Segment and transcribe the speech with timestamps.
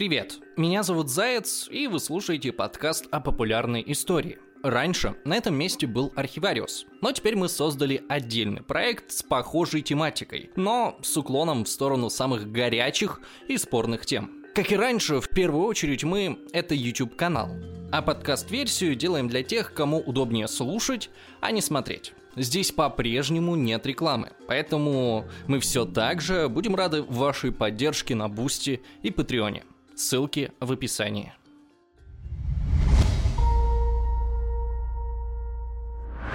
[0.00, 4.38] Привет, меня зовут Заяц, и вы слушаете подкаст о популярной истории.
[4.62, 10.52] Раньше на этом месте был архивариус, но теперь мы создали отдельный проект с похожей тематикой,
[10.56, 14.42] но с уклоном в сторону самых горячих и спорных тем.
[14.54, 17.50] Как и раньше, в первую очередь мы— это YouTube-канал,
[17.92, 21.10] а подкаст-версию делаем для тех, кому удобнее слушать,
[21.42, 22.14] а не смотреть.
[22.36, 28.80] Здесь по-прежнему нет рекламы, поэтому мы все так же будем рады вашей поддержке на Boosty
[29.02, 29.64] и Patreon е.
[30.00, 31.34] Ссылки в описании.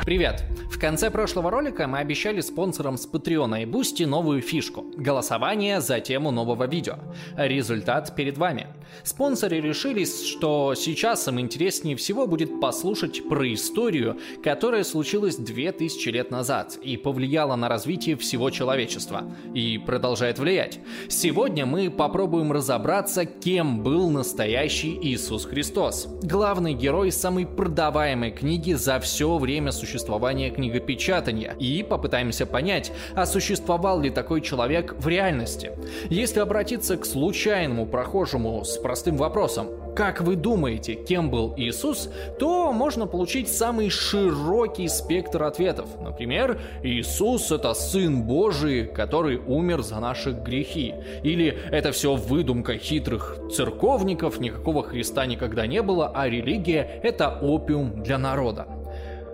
[0.06, 0.44] Привет!
[0.70, 5.82] В конце прошлого ролика мы обещали спонсорам с Patreon а и Boosty новую фишку– голосование
[5.82, 6.98] за тему нового видео.
[7.36, 8.68] Результат перед вами.
[9.04, 16.30] Спонсоры решили, что сейчас им интереснее всего будет послушать про историю, которая случилась 2000 лет
[16.30, 19.24] назад и повлияла на развитие всего человечества.
[19.56, 20.80] И продолжает влиять.
[21.10, 26.08] Сегодня мы попробуем разобраться, кем был настоящий Иисус Христос.
[26.22, 33.26] Главный герой самой продаваемой книги за все время существования существования книгопечатания и попытаемся понять, а
[33.26, 35.72] существовал ли такой человек в реальности.
[36.10, 42.74] Если обратиться к случайному прохожему с простым вопросом «Как вы думаете, кем был Иисус?», то
[42.74, 45.88] можно получить самый широкий спектр ответов.
[46.02, 50.94] Например, «Иисус– это Сын Божий, который умер за наши грехи».
[51.24, 58.04] Или «Это все выдумка хитрых церковников, никакого Христа никогда не было, а религия– это опиум
[58.04, 58.75] для народа».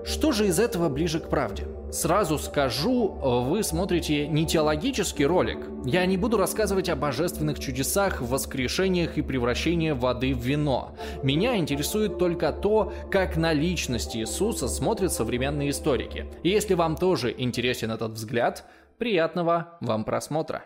[0.04, 1.68] Что же из этого ближе к правде?
[1.92, 5.60] Сразу скажу, вы смотрите не теологический ролик.
[5.86, 10.96] Я не буду рассказывать о божественных чудесах, воскрешениях и превращении воды в вино.
[11.22, 16.26] Меня интересует только то, как на личности Иисуса смотрят современные историки.
[16.44, 18.64] И если вам тоже интересен этот взгляд,
[18.98, 20.64] приятного вам просмотра.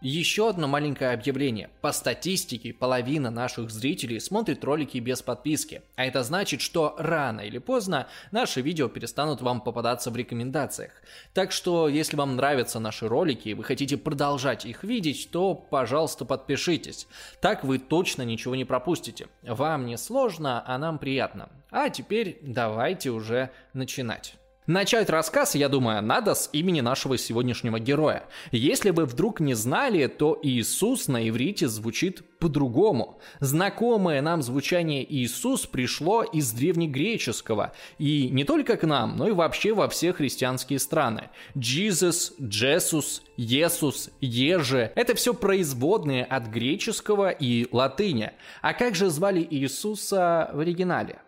[0.00, 1.70] Еще одно маленькое объявление.
[1.80, 5.82] По статистике, половина наших зрителей смотрит ролики без подписки.
[5.96, 10.92] А это значит, что рано или поздно наши видео перестанут вам попадаться в рекомендациях.
[11.34, 16.24] Так что, если вам нравятся наши ролики и вы хотите продолжать их видеть, то, пожалуйста,
[16.24, 17.08] подпишитесь.
[17.40, 19.26] Так вы точно ничего не пропустите.
[19.42, 21.48] Вам не сложно, а нам приятно.
[21.72, 24.37] А теперь давайте уже начинать.
[24.68, 28.24] Начать рассказ, я думаю, надо с имени нашего сегодняшнего героя.
[28.52, 33.18] Если вы вдруг не знали, то Иисус на иврите звучит по-другому.
[33.40, 37.72] Знакомое нам звучание Иисус пришло из древнегреческого.
[37.96, 41.30] И не только к нам, но и вообще во все христианские страны.
[41.56, 48.32] Jesus, Джесус, Иисус, Еже– это все производные от греческого и латыни.
[48.60, 51.20] А как же звали Иисуса в оригинале?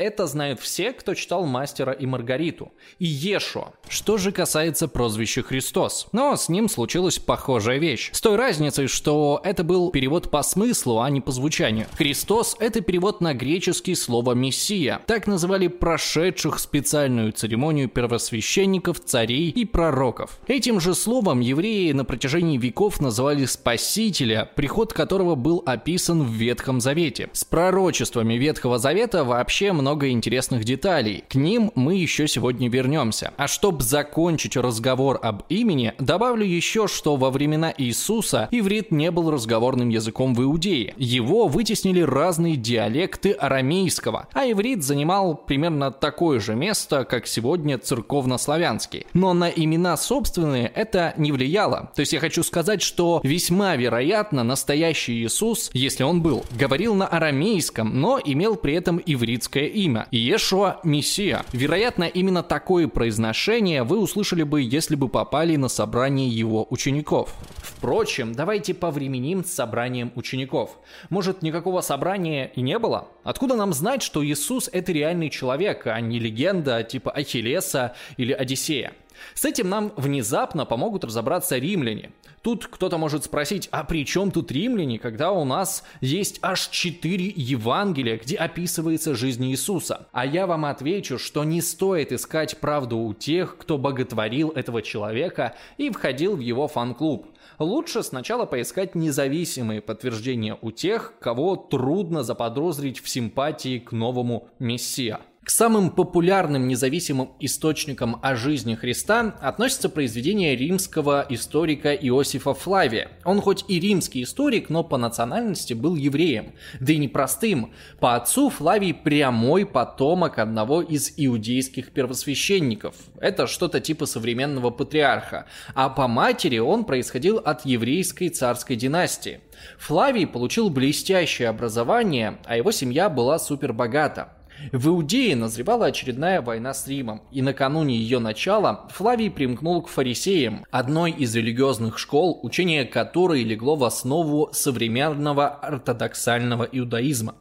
[0.00, 3.74] Это знают все, кто читал «Мастера и Маргариту» и Ешуа.
[3.86, 6.08] Что же касается прозвища Христос?
[6.12, 8.08] Но с ним случилась похожая вещь.
[8.14, 11.86] С той разницей, что это был перевод по смыслу, а не по звучанию.
[11.98, 15.02] Христос– это перевод на греческий слово «мессия».
[15.06, 20.38] Так называли прошедших специальную церемонию первосвященников, царей и пророков.
[20.46, 26.80] Этим же словом евреи на протяжении веков называли Спасителя, приход которого был описан в Ветхом
[26.80, 27.28] Завете.
[27.34, 31.24] С пророчествами Ветхого Завета вообще много много интересных деталей.
[31.28, 33.32] К ним мы еще сегодня вернемся.
[33.36, 39.32] А чтобы закончить разговор об имени, добавлю еще, что во времена Иисуса иврит не был
[39.32, 40.94] разговорным языком в Иудее.
[40.96, 49.06] Его вытеснили разные диалекты арамейского, а иврит занимал примерно такое же место, как сегодня церковнославянский.
[49.12, 51.90] Но на имена собственные это не влияло.
[51.96, 57.08] То есть я хочу сказать, что весьма вероятно настоящий Иисус, если он был, говорил на
[57.08, 61.44] арамейском, но имел при этом ивритское имя имя– Иешуа Мессия.
[61.52, 67.34] Вероятно, именно такое произношение вы услышали бы, если бы попали на собрание его учеников.
[67.56, 70.78] Впрочем, давайте повременим с собранием учеников.
[71.08, 73.08] Может, никакого собрания и не было?
[73.24, 78.92] Откуда нам знать, что Иисус– это реальный человек, а не легенда типа Ахиллеса или Одиссея?
[79.34, 82.12] С этим нам внезапно помогут разобраться римляне.
[82.42, 87.26] Тут кто-то может спросить, а при чем тут римляне, когда у нас есть аж четыре
[87.36, 90.06] Евангелия, где описывается жизнь Иисуса?
[90.12, 95.54] А я вам отвечу, что не стоит искать правду у тех, кто боготворил этого человека
[95.76, 97.26] и входил в его фан-клуб.
[97.58, 105.20] Лучше сначала поискать независимые подтверждения у тех, кого трудно заподозрить в симпатии к новому мессия.
[105.42, 113.08] К самым популярным независимым источникам о жизни Христа относятся произведения римского историка Иосифа Флавия.
[113.24, 117.72] Он хоть и римский историк, но по национальности был евреем, да и не простым.
[118.00, 122.94] По отцу Флавий прямой потомок одного из иудейских первосвященников.
[123.18, 125.46] Это что-то типа современного патриарха.
[125.74, 129.40] А по матери он происходил от еврейской царской династии.
[129.78, 134.34] Флавий получил блестящее образование, а его семья была супербогата.
[134.72, 140.64] В Иудее назревала очередная война с Римом, и накануне ее начала Флавий примкнул к фарисеям,
[140.70, 147.34] одной из религиозных школ, учение которой легло в основу современного ортодоксального иудаизма.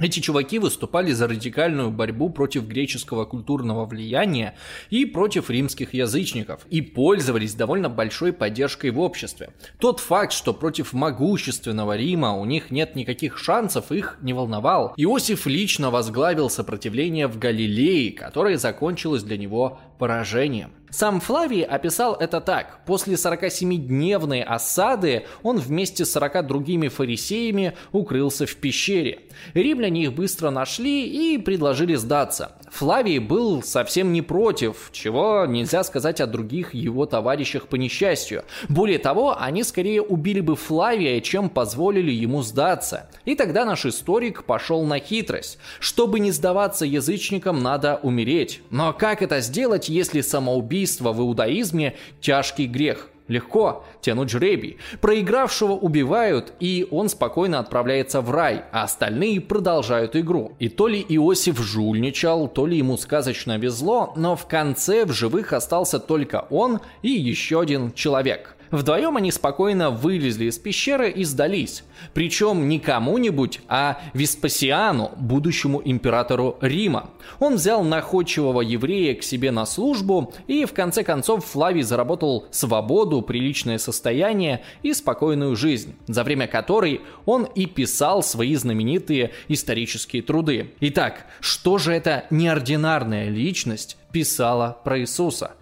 [0.00, 4.54] Эти чуваки выступали за радикальную борьбу против греческого культурного влияния
[4.88, 9.50] и против римских язычников, и пользовались довольно большой поддержкой в обществе.
[9.78, 14.94] Тот факт, что против могущественного Рима у них нет никаких шансов, их не волновал.
[14.96, 20.72] Иосиф лично возглавил сопротивление в Галилее, которое закончилось для него поражением.
[20.90, 22.80] Сам Флавий описал это так.
[22.84, 29.20] После 47-дневной осады он вместе с 40 другими фарисеями укрылся в пещере.
[29.54, 32.56] Римляне их быстро нашли и предложили сдаться.
[32.70, 38.44] Флавий был совсем не против, чего нельзя сказать о других его товарищах по несчастью.
[38.68, 43.08] Более того, они скорее убили бы Флавия, чем позволили ему сдаться.
[43.24, 45.58] И тогда наш историк пошел на хитрость.
[45.78, 48.60] Чтобы не сдаваться язычникам, надо умереть.
[48.70, 50.79] Но как это сделать, если самоубийство
[51.12, 53.08] в иудаизме– тяжкий грех?
[53.28, 54.78] Легко тянуть жребий.
[55.00, 60.56] Проигравшего убивают, и он спокойно отправляется в рай, а остальные продолжают игру.
[60.58, 65.52] И то ли Иосиф жульничал, то ли ему сказочно везло, но в конце в живых
[65.52, 71.82] остался только он и еще один человек– Вдвоем они спокойно вылезли из пещеры и сдались.
[72.14, 77.10] Причем не кому-нибудь, а Веспасиану, будущему императору Рима.
[77.40, 83.22] Он взял находчивого еврея к себе на службу, и в конце концов Флавий заработал свободу,
[83.22, 90.74] приличное состояние и спокойную жизнь, за время которой он и писал свои знаменитые исторические труды.
[90.80, 95.52] Итак, что же эта неординарная личность писала про Иисуса?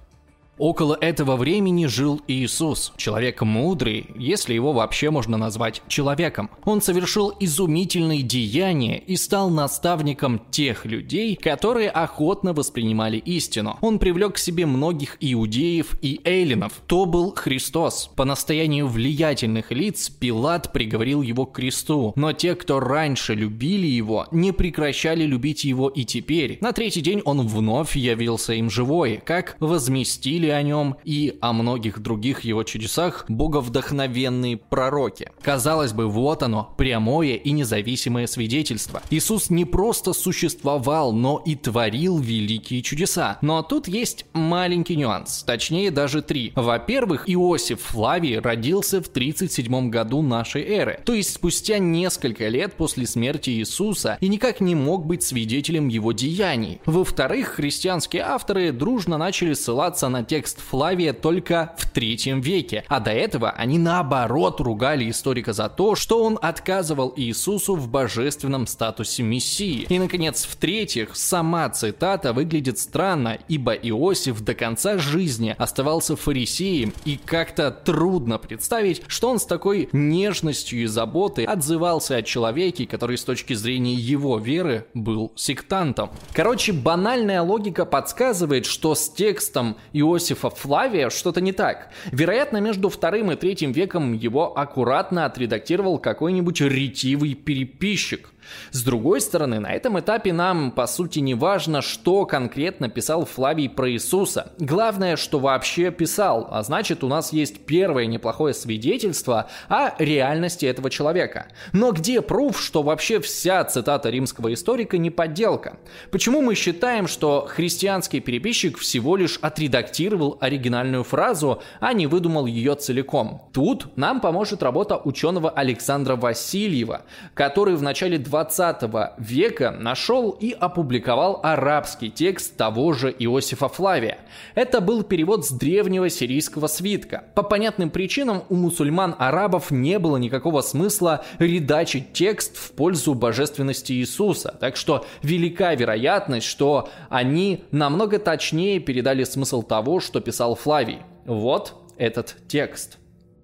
[0.59, 6.51] Около этого времени жил Иисус, человек мудрый, если его вообще можно назвать человеком.
[6.65, 13.79] Он совершил изумительные деяния и стал наставником тех людей, которые охотно воспринимали истину.
[13.81, 16.73] Он привлек к себе многих иудеев и эллинов.
[16.87, 18.11] То был Христос.
[18.17, 24.27] По настоянию влиятельных лиц Пилат приговорил его к кресту, но те, кто раньше любили его,
[24.33, 26.59] не прекращали любить его и теперь.
[26.61, 32.01] На третий день он вновь явился им живой, как возместили о нем и о многих
[32.01, 35.31] других его чудесах боговдохновенные пророки.
[35.43, 39.03] Казалось бы, вот оно, прямое и независимое свидетельство.
[39.11, 43.39] Иисус не просто существовал, но и творил великие чудеса.
[43.43, 46.53] Но тут есть маленький нюанс, точнее даже три.
[46.55, 53.07] Во-первых, Иосиф Флавий родился в 37 году нашей эры, то есть спустя несколько лет после
[53.07, 56.81] смерти Иисуса и никак не мог быть свидетелем его деяний.
[56.87, 63.01] Во-вторых, христианские авторы дружно начали ссылаться на те текст Флавия только в третьем веке, а
[63.01, 69.25] до этого они наоборот ругали историка за то, что он отказывал Иисусу в божественном статусе
[69.25, 69.85] Мессии.
[69.89, 77.17] И, наконец, в-третьих, сама цитата выглядит странно, ибо Иосиф до конца жизни оставался фарисеем, и
[77.17, 83.25] как-то трудно представить, что он с такой нежностью и заботой отзывался о человеке, который с
[83.25, 86.11] точки зрения его веры был сектантом.
[86.33, 91.89] Короче, банальная логика подсказывает, что с текстом Иосиф Иосифа Флавия что-то не так.
[92.13, 98.29] Вероятно, между вторым и третьим веком его аккуратно отредактировал какой-нибудь ретивый переписчик.
[98.71, 103.69] С другой стороны, на этом этапе нам, по сути, не важно, что конкретно писал Флавий
[103.69, 104.53] про Иисуса.
[104.59, 110.91] Главное, что вообще писал, а значит, у нас есть первое неплохое свидетельство о реальности этого
[110.91, 111.49] человека.
[111.73, 115.79] Но где пруф, что вообще вся цитата римского историка не подделка?
[116.11, 122.75] Почему мы считаем, что христианский переписчик всего лишь отредактировал оригинальную фразу, а не выдумал ее
[122.75, 123.49] целиком?
[123.53, 127.03] Тут нам поможет работа ученого Александра Васильева,
[127.35, 134.19] который в начале 20 20 века нашел и опубликовал арабский текст того же Иосифа Флавия.
[134.55, 137.25] Это был перевод с древнего сирийского свитка.
[137.35, 144.57] По понятным причинам у мусульман-арабов не было никакого смысла редачить текст в пользу божественности Иисуса,
[144.61, 151.01] так что велика вероятность, что они намного точнее передали смысл того, что писал Флавий.
[151.27, 152.99] Вот этот текст.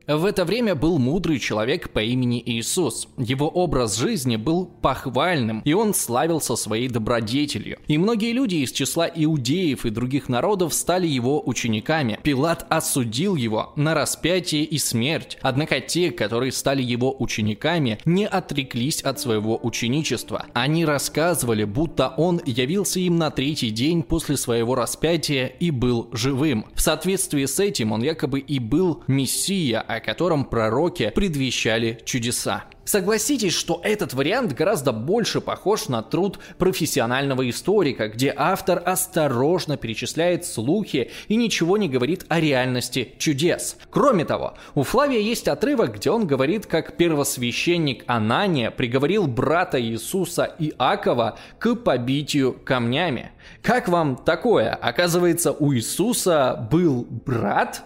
[0.06, 3.08] В это время был мудрый человек по имени Иисус.
[3.16, 7.78] Его образ жизни был похвальным, и он славился своей добродетелью.
[7.86, 12.18] И многие люди из числа иудеев и других народов стали его учениками.
[12.22, 15.38] Пилат осудил его на распятие и смерть.
[15.40, 20.44] Однако те, которые стали его учениками, не отреклись от своего ученичества.
[20.52, 26.66] Они рассказывали, будто он явился им на третий день после своего распятия и был живым.
[26.74, 32.64] В соответствии с этим он якобы и был Мессия, о котором пророки предвещали чудеса.
[32.84, 40.44] Согласитесь, что этот вариант гораздо больше похож на труд профессионального историка, где автор осторожно перечисляет
[40.44, 43.78] слухи и ничего не говорит о реальности чудес.
[43.90, 50.54] Кроме того, у Флавия есть отрывок, где он говорит, как первосвященник Анания приговорил брата Иисуса
[50.58, 53.30] Иакова к побитию камнями.
[53.62, 54.74] Как вам такое?
[54.74, 57.82] Оказывается, у Иисуса был брат?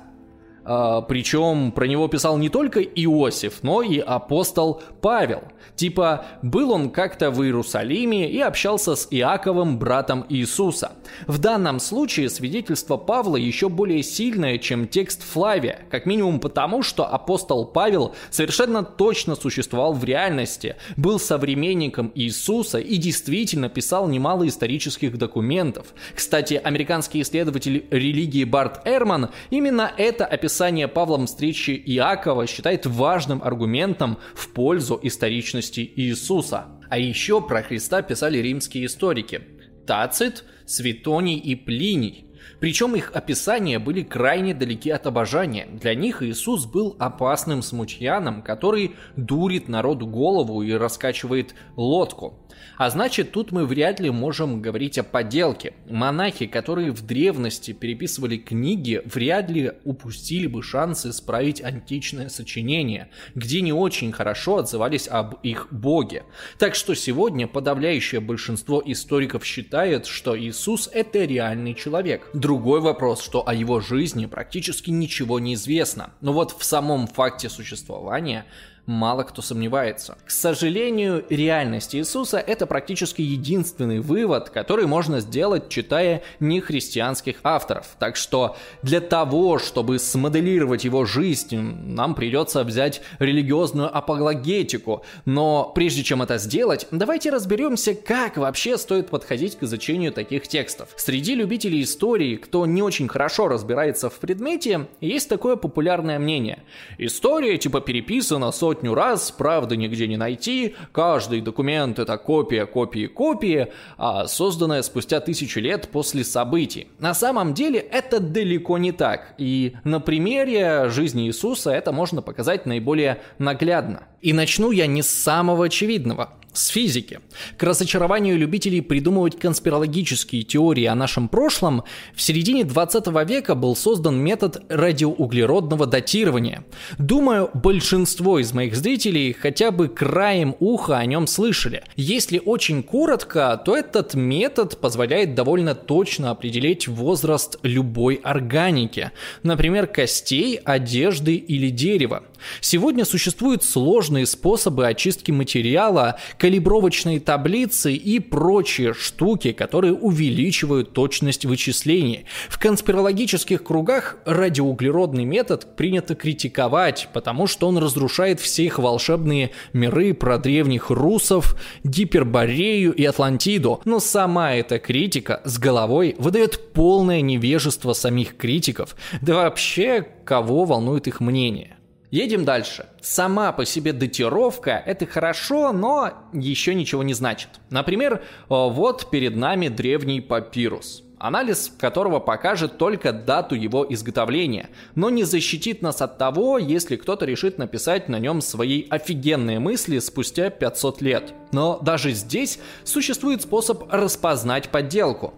[0.70, 5.44] А, Причем про него писал не только Иосиф, но и апостол Павел.
[5.76, 10.92] Типа, был он как-то в Иерусалиме и общался с Иаковым, братом Иисуса.
[11.26, 17.06] В данном случае свидетельство Павла еще более сильное, чем текст Флавия, как минимум потому, что
[17.06, 25.16] апостол Павел совершенно точно существовал в реальности, был современником Иисуса и действительно писал немало исторических
[25.16, 25.94] документов.
[26.14, 30.24] Кстати, американский исследователь религии Барт Эрман именно это
[30.58, 36.66] описание Павлом встречи Иакова считает важным аргументом в пользу историчности Иисуса.
[36.90, 39.40] А еще про Христа писали римские историки.
[39.86, 42.26] Тацит, Светоний и Плиний.
[42.58, 45.68] Причем их описания были крайне далеки от обожания.
[45.70, 52.47] Для них Иисус был опасным смутьяном, который дурит народу голову и раскачивает лодку.
[52.76, 55.74] А значит, тут мы вряд ли можем говорить о подделке.
[55.88, 63.60] Монахи, которые в древности переписывали книги, вряд ли упустили бы шанс исправить античное сочинение, где
[63.60, 66.24] не очень хорошо отзывались об их боге.
[66.58, 72.28] Так что сегодня подавляющее большинство историков считает, что Иисус это реальный человек.
[72.32, 76.12] Другой вопрос, что о его жизни практически ничего не известно.
[76.20, 78.46] Но вот в самом факте существования
[78.88, 80.16] мало кто сомневается.
[80.24, 87.96] К сожалению, реальность Иисуса– это практически единственный вывод, который можно сделать, читая нехристианских авторов.
[87.98, 95.04] Так что для того, чтобы смоделировать его жизнь, нам придется взять религиозную апологетику.
[95.26, 100.88] Но прежде чем это сделать, давайте разберемся, как вообще стоит подходить к изучению таких текстов.
[100.96, 106.62] Среди любителей истории, кто не очень хорошо разбирается в предмете, есть такое популярное мнение.
[106.96, 113.06] История типа переписана сотни сотню раз, правды нигде не найти, каждый документ это копия копии
[113.06, 116.86] копии, а созданная спустя тысячу лет после событий.
[117.00, 122.66] На самом деле это далеко не так, и на примере жизни Иисуса это можно показать
[122.66, 124.04] наиболее наглядно.
[124.20, 127.20] И начну я не с самого очевидного с физики.
[127.56, 134.18] К разочарованию любителей придумывать конспирологические теории о нашем прошлом, в середине 20 века был создан
[134.18, 136.64] метод радиоуглеродного датирования.
[136.98, 141.84] Думаю, большинство из моих зрителей хотя бы краем уха о нем слышали.
[141.96, 149.12] Если очень коротко, то этот метод позволяет довольно точно определить возраст любой органики,
[149.42, 152.24] например, костей, одежды или дерева.
[152.60, 162.26] Сегодня существуют сложные способы очистки материала, калибровочные таблицы и прочие штуки, которые увеличивают точность вычислений.
[162.48, 170.14] В конспирологических кругах радиоуглеродный метод принято критиковать, потому что он разрушает все их волшебные миры
[170.14, 173.80] про древних русов, Гиперборею и Атлантиду.
[173.84, 181.06] Но сама эта критика с головой выдает полное невежество самих критиков, да вообще кого волнует
[181.06, 181.77] их мнение.
[182.10, 182.86] Едем дальше.
[183.00, 187.48] Сама по себе датировка– это хорошо, но еще ничего не значит.
[187.70, 195.24] Например, вот перед нами древний папирус анализ которого покажет только дату его изготовления, но не
[195.24, 201.02] защитит нас от того, если кто-то решит написать на нем свои офигенные мысли спустя 500
[201.02, 201.34] лет.
[201.52, 205.34] Но даже здесь существует способ распознать подделку.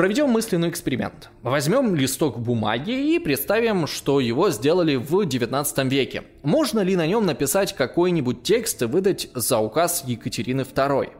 [0.00, 1.28] Проведем мысленный эксперимент.
[1.42, 6.22] Возьмем листок бумаги и представим, что его сделали в 19 веке.
[6.42, 11.10] Можно ли на нем написать какой-нибудь текст и выдать за указ Екатерины II?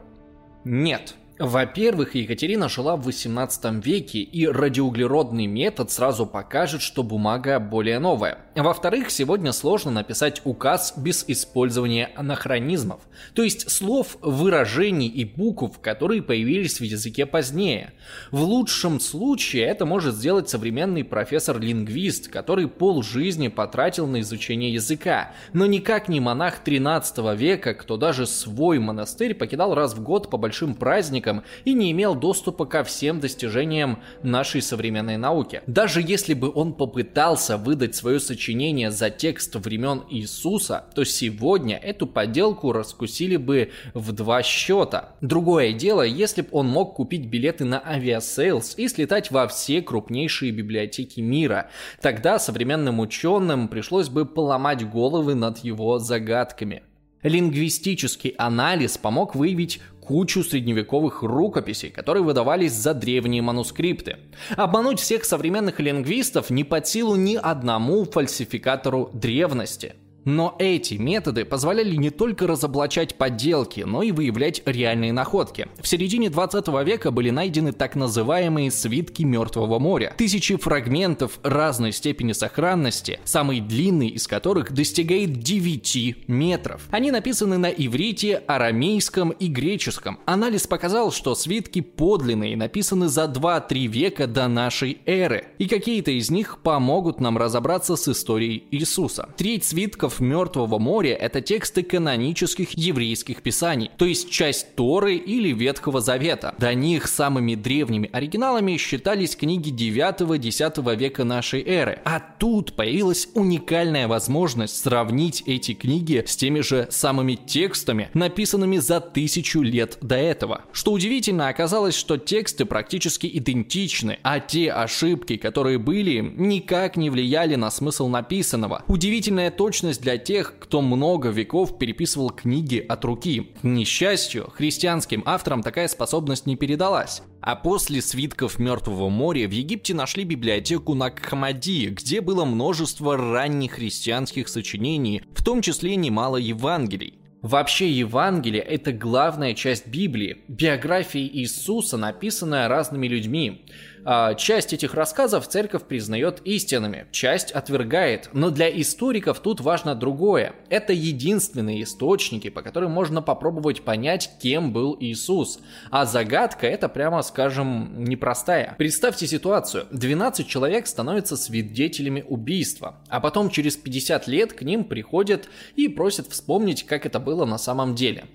[0.63, 1.13] Нет.
[1.41, 8.37] Во-первых, Екатерина жила в 18 веке, и радиоуглеродный метод сразу покажет, что бумага более новая.
[8.55, 12.99] Во-вторых, сегодня сложно написать указ без использования анахронизмов,
[13.33, 17.93] то есть слов, выражений и букв, которые появились в языке позднее.
[18.29, 25.65] В лучшем случае это может сделать современный профессор-лингвист, который полжизни потратил на изучение языка, но
[25.65, 30.75] никак не монах 13 века, кто даже свой монастырь покидал раз в год по большим
[30.75, 35.61] праздникам, источникам и не имел доступа ко всем достижениям нашей современной науки.
[35.67, 42.07] Даже если бы он попытался выдать свое сочинение за текст времен Иисуса, то сегодня эту
[42.07, 45.15] подделку раскусили бы в два счета.
[45.21, 50.51] Другое дело, если бы он мог купить билеты на Aviasales и слетать во все крупнейшие
[50.51, 51.69] библиотеки мира,
[52.01, 56.83] тогда современным ученым пришлось бы поломать головы над его загадками.
[57.23, 59.79] Лингвистический анализ помог выявить
[60.11, 64.17] кучу средневековых рукописей, которые выдавались за древние манускрипты.
[64.57, 69.93] Обмануть всех современных лингвистов не под силу ни одному фальсификатору древности.
[70.25, 75.67] Но эти методы позволяли не только разоблачать подделки, но и выявлять реальные находки.
[75.81, 80.13] В середине 20 века были найдены так называемые свитки Мертвого моря.
[80.17, 86.87] Тысячи фрагментов разной степени сохранности, самый длинный из которых достигает 9 метров.
[86.91, 90.19] Они написаны на иврите, арамейском и греческом.
[90.25, 95.47] Анализ показал, что свитки подлинные, написаны за 2-3 века до нашей эры.
[95.57, 99.29] И какие-то из них помогут нам разобраться с историей Иисуса.
[99.37, 105.53] Треть свитков текстов Мертвого моря– это тексты канонических еврейских писаний, то есть часть Торы или
[105.53, 106.53] Ветхого Завета.
[106.57, 111.99] До них самыми древними оригиналами считались книги 9-10 века нашей эры.
[112.03, 118.99] А тут появилась уникальная возможность сравнить эти книги с теми же самыми текстами, написанными за
[118.99, 120.61] тысячу лет до этого.
[120.73, 127.55] Что удивительно, оказалось, что тексты практически идентичны, а те ошибки, которые были, никак не влияли
[127.55, 128.83] на смысл написанного.
[128.87, 133.53] Удивительная точность для тех, кто много веков переписывал книги от руки.
[133.61, 137.21] К несчастью, христианским авторам такая способность не передалась.
[137.39, 144.49] А после свитков Мертвого моря в Египте нашли библиотеку Накхамади, где было множество ранних христианских
[144.49, 147.21] сочинений, в том числе немало Евангелий.
[147.41, 153.65] Вообще Евангелие– это главная часть Библии, биография Иисуса, написанная разными людьми.
[154.03, 158.29] А, часть этих рассказов церковь признает истинными, часть отвергает.
[158.33, 160.53] Но для историков тут важно другое.
[160.69, 165.59] Это единственные источники, по которым можно попробовать понять, кем был Иисус.
[165.89, 168.75] А загадка это, прямо скажем, непростая.
[168.77, 169.85] Представьте ситуацию.
[169.91, 176.27] 12 человек становятся свидетелями убийства, а потом через 50 лет к ним приходят и просят
[176.27, 178.25] вспомнить, как это было на самом деле.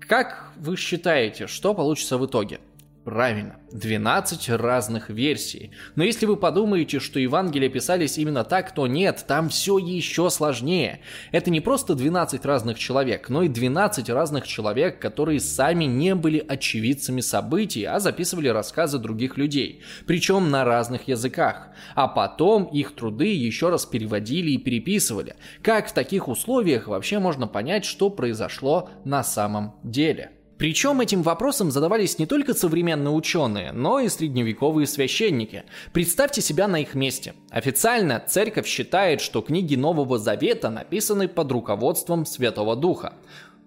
[0.00, 2.58] Как вы считаете, что получится в итоге?
[3.04, 5.70] Правильно, 12 разных версий.
[5.96, 11.00] Но если вы подумаете, что Евангелия писались именно так, то нет, там все еще сложнее.
[11.32, 16.44] Это не просто 12 разных человек, но и 12 разных человек, которые сами не были
[16.46, 21.68] очевидцами событий, а записывали рассказы других людей, причем на разных языках.
[21.94, 25.36] А потом их труды еще раз переводили и переписывали.
[25.62, 30.32] Как в таких условиях вообще можно понять, что произошло на самом деле?
[30.60, 35.64] Причем этим вопросом задавались не только современные ученые, но и средневековые священники.
[35.94, 37.32] Представьте себя на их месте.
[37.48, 43.14] Официально церковь считает, что книги Нового Завета написаны под руководством Святого Духа.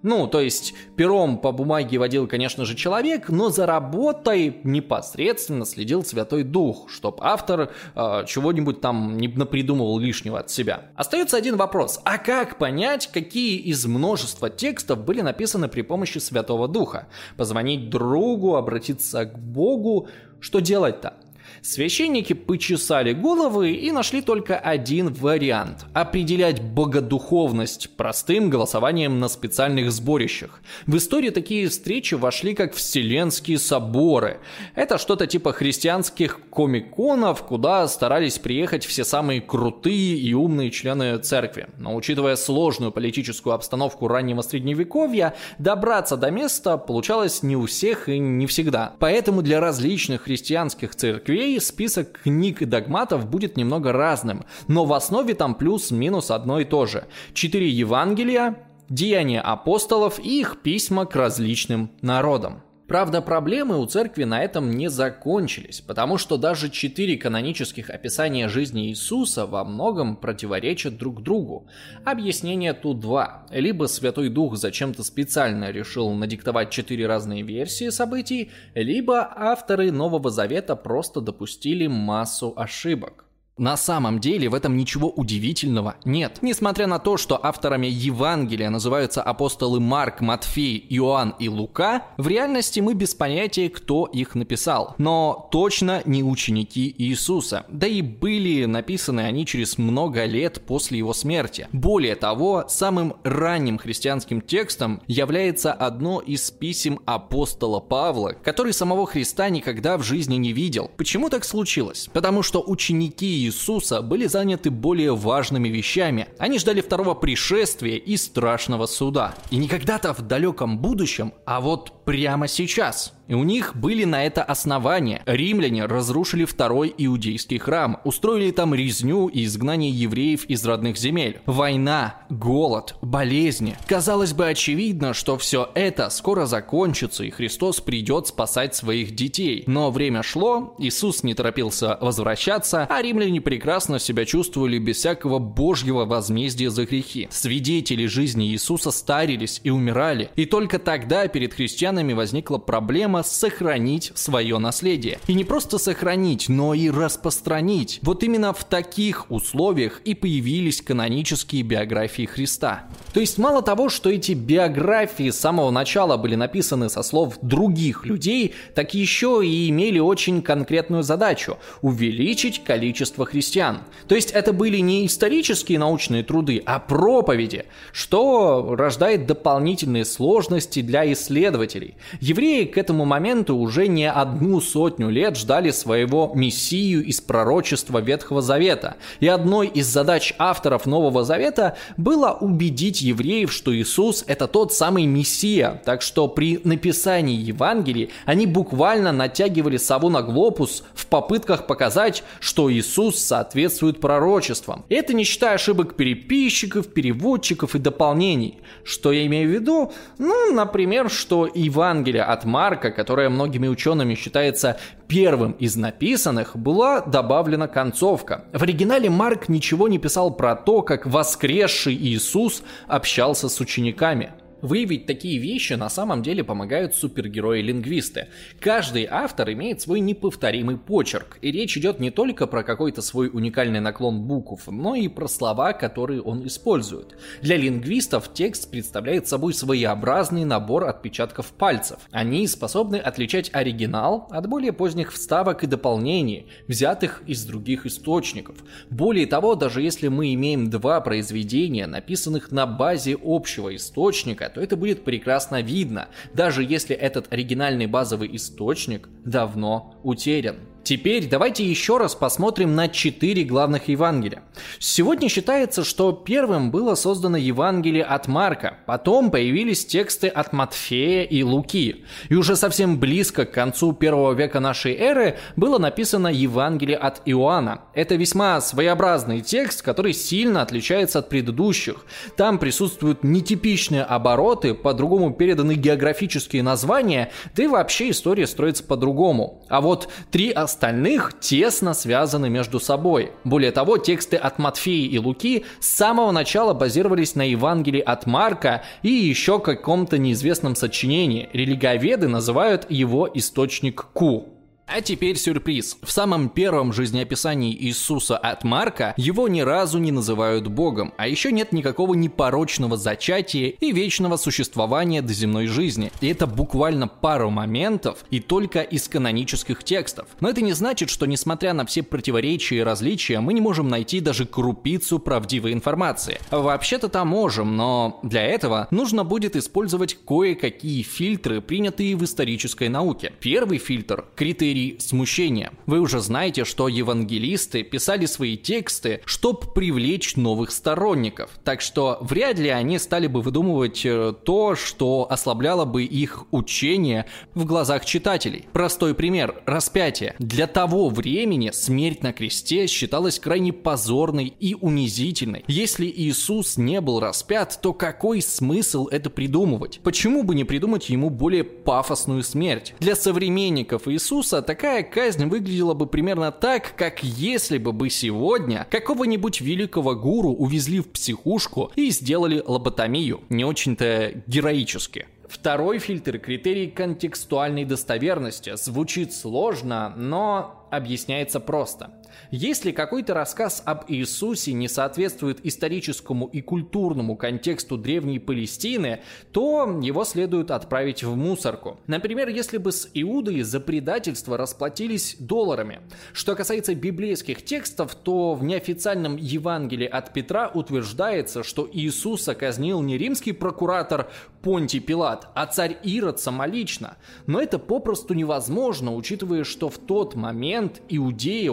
[0.03, 6.03] Ну, то есть пером по бумаге водил, конечно же, человек, но за работой непосредственно следил
[6.03, 10.91] Святой Дух, чтоб автор э, чего-нибудь там не напридумывал лишнего от себя.
[10.95, 12.01] Остается один вопрос.
[12.03, 17.07] А как понять, какие из множества текстов были написаны при помощи Святого Духа?
[17.37, 20.09] Позвонить другу, обратиться к Богу?
[20.41, 21.13] Что делать-то?
[21.61, 30.61] Священники почесали головы и нашли только один вариант– определять богодуховность простым голосованием на специальных сборищах.
[30.85, 34.39] В истории такие встречи вошли как вселенские соборы.
[34.75, 41.67] Это что-то типа христианских комиконов, куда старались приехать все самые крутые и умные члены церкви.
[41.77, 48.19] Но учитывая сложную политическую обстановку раннего средневековья, добраться до места получалось не у всех и
[48.19, 48.93] не всегда.
[48.99, 55.33] Поэтому для различных христианских церквей список книг и догматов будет немного разным, но в основе
[55.33, 57.05] там плюс-минус одно и то же.
[57.33, 62.63] Четыре Евангелия, деяния апостолов и их письма к различным народам.
[62.93, 68.89] Правда, проблемы у церкви на этом не закончились, потому что даже четыре канонических описания жизни
[68.89, 71.65] Иисуса во многом противоречат друг другу.
[72.05, 73.47] Объяснение тут два.
[73.49, 80.75] Либо Святой Дух зачем-то специально решил надиктовать четыре разные версии событий, либо авторы Нового Завета
[80.75, 83.22] просто допустили массу ошибок.
[83.57, 86.39] На самом деле в этом ничего удивительного нет.
[86.41, 92.79] Несмотря на то, что авторами Евангелия называются апостолы Марк, Матфей, Иоанн и Лука, в реальности
[92.79, 94.95] мы без понятия, кто их написал.
[94.97, 97.65] Но точно не ученики Иисуса.
[97.69, 101.67] Да и были написаны они через много лет после его смерти.
[101.71, 109.49] Более того, самым ранним христианским текстом является одно из писем апостола Павла, который самого Христа
[109.49, 110.89] никогда в жизни не видел.
[110.97, 112.09] Почему так случилось?
[112.13, 116.27] Потому что ученики Иисуса были заняты более важными вещами.
[116.37, 119.35] Они ждали второго пришествия и страшного суда.
[119.51, 124.23] И не когда-то в далеком будущем, а вот прямо сейчас– и у них были на
[124.23, 125.21] это основания.
[125.25, 131.39] Римляне разрушили второй иудейский храм, устроили там резню и изгнание евреев из родных земель.
[131.45, 133.75] Война, голод, болезни.
[133.87, 139.63] Казалось бы очевидно, что все это скоро закончится и Христос придет спасать своих детей.
[139.67, 146.05] Но время шло, Иисус не торопился возвращаться, а римляне прекрасно себя чувствовали без всякого божьего
[146.05, 147.27] возмездия за грехи.
[147.31, 150.29] Свидетели жизни Иисуса старились и умирали.
[150.35, 155.19] И только тогда перед христианами возникла проблема проблема сохранить свое наследие.
[155.27, 157.99] И не просто сохранить, но и распространить.
[158.01, 162.85] Вот именно в таких условиях и появились канонические биографии Христа.
[163.13, 168.05] То есть мало того, что эти биографии с самого начала были написаны со слов других
[168.05, 173.81] людей, так еще и имели очень конкретную задачу– увеличить количество христиан.
[174.07, 181.11] То есть это были не исторические научные труды, а проповеди, что рождает дополнительные сложности для
[181.13, 181.95] исследователей.
[182.21, 187.99] Евреи к этому этому моменту уже не одну сотню лет ждали своего мессию из пророчества
[187.99, 188.95] Ветхого Завета.
[189.19, 195.05] И одной из задач авторов Нового Завета было убедить евреев, что Иисус это тот самый
[195.05, 195.81] мессия.
[195.85, 202.71] Так что при написании Евангелий они буквально натягивали сову на глобус в попытках показать, что
[202.71, 204.85] Иисус соответствует пророчествам.
[204.89, 208.59] И это не считая ошибок переписчиков, переводчиков и дополнений.
[208.83, 209.91] Что я имею в виду?
[210.19, 214.77] Ну, например, что Евангелие от Марка, которая многими учеными считается
[215.07, 218.45] первым из написанных, была добавлена концовка.
[218.53, 224.31] В оригинале Марк ничего не писал про то, как воскресший Иисус общался с учениками.
[224.63, 228.29] Выявить такие вещи на самом деле помогают супергерои-лингвисты.
[228.61, 233.81] Каждый автор имеет свой неповторимый почерк, и речь идет не только про какой-то свой уникальный
[233.81, 237.17] наклон букв, но и про слова, которые он использует.
[237.41, 241.99] Для лингвистов текст представляет собой своеобразный набор отпечатков пальцев.
[242.11, 248.55] Они способны отличать оригинал от более поздних вставок и дополнений, взятых из других источников.
[248.89, 254.75] Более того, даже если мы имеем два произведения, написанных на базе общего источника, то это
[254.77, 260.57] будет прекрасно видно, даже если этот оригинальный базовый источник давно утерян.
[260.83, 264.43] Теперь давайте еще раз посмотрим на четыре главных Евангелия.
[264.79, 271.41] Сегодня считается, что первым было создано Евангелие от Марка, потом появились тексты от Матфея и
[271.41, 277.21] Луки, и уже совсем близко к концу первого века нашей эры было написано Евангелие от
[277.25, 277.83] Иоанна.
[277.93, 282.05] Это весьма своеобразный текст, который сильно отличается от предыдущих.
[282.35, 289.63] Там присутствуют нетипичные обороты, по-другому переданы географические названия, да и вообще история строится по-другому.
[289.69, 293.31] А вот три остальных тесно связаны между собой.
[293.43, 298.83] Более того, тексты от Матфея и Луки с самого начала базировались на Евангелии от Марка
[299.03, 301.49] и еще каком-то неизвестном сочинении.
[301.53, 304.52] Религоведы называют его источник Ку.
[304.85, 305.97] А теперь сюрприз.
[306.03, 311.51] В самом первом жизнеописании Иисуса от Марка его ни разу не называют Богом, а еще
[311.51, 316.11] нет никакого непорочного зачатия и вечного существования до земной жизни.
[316.19, 320.27] И это буквально пару моментов и только из канонических текстов.
[320.41, 324.19] Но это не значит, что несмотря на все противоречия и различия, мы не можем найти
[324.19, 326.39] даже крупицу правдивой информации.
[326.51, 333.33] Вообще-то там можем, но для этого нужно будет использовать кое-какие фильтры, принятые в исторической науке.
[333.39, 335.71] Первый фильтр– критерий критерий смущения.
[335.85, 341.51] Вы уже знаете, что евангелисты писали свои тексты, чтобы привлечь новых сторонников.
[341.63, 347.25] Так что вряд ли они стали бы выдумывать э, то, что ослабляло бы их учение
[347.53, 348.65] в глазах читателей.
[348.73, 350.35] Простой пример– распятие.
[350.39, 355.63] Для того времени смерть на кресте считалась крайне позорной и унизительной.
[355.67, 359.99] Если Иисус не был распят, то какой смысл это придумывать?
[360.03, 362.95] Почему бы не придумать ему более пафосную смерть?
[362.99, 369.61] Для современников Иисуса такая казнь выглядела бы примерно так, как если бы бы сегодня какого-нибудь
[369.61, 373.41] великого гуру увезли в психушку и сделали лоботомию.
[373.49, 375.27] Не очень-то героически.
[375.47, 378.75] Второй фильтр– критерий контекстуальной достоверности.
[378.75, 382.11] Звучит сложно, но объясняется просто–
[382.51, 390.23] если какой-то рассказ об Иисусе не соответствует историческому и культурному контексту древней Палестины, то его
[390.23, 391.99] следует отправить в мусорку.
[392.07, 396.01] Например, если бы с Иудой за предательство расплатились долларами.
[396.33, 403.17] Что касается библейских текстов, то в неофициальном Евангелии от Петра утверждается, что Иисуса казнил не
[403.17, 404.29] римский прокуратор
[404.61, 407.17] Понтий Пилат, а царь Ирод самолично.
[407.47, 411.71] Но это попросту невозможно, учитывая, что в тот момент Иудея